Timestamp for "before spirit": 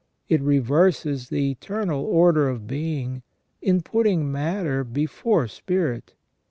4.83-6.13